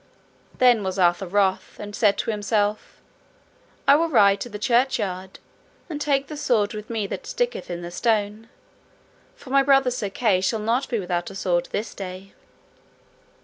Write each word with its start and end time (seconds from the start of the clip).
Then 0.57 0.81
was 0.83 0.97
Arthur 0.97 1.27
wroth, 1.27 1.79
and 1.79 1.95
said 1.95 2.17
to 2.17 2.31
himself, 2.31 2.99
I 3.87 3.95
will 3.95 4.09
ride 4.09 4.41
to 4.41 4.49
the 4.49 4.57
churchyard, 4.57 5.37
and 5.91 6.01
take 6.01 6.25
the 6.25 6.35
sword 6.35 6.73
with 6.73 6.89
me 6.89 7.05
that 7.05 7.27
sticketh 7.27 7.69
in 7.69 7.83
the 7.83 7.91
stone, 7.91 8.49
for 9.35 9.51
my 9.51 9.61
brother 9.61 9.91
Sir 9.91 10.09
Kay 10.09 10.41
shall 10.41 10.57
not 10.57 10.89
be 10.89 10.97
without 10.97 11.29
a 11.29 11.35
sword 11.35 11.69
this 11.71 11.93
day. 11.93 12.33